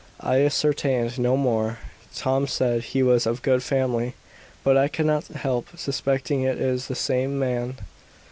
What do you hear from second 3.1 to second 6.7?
of good family. But I cannot help suspecting it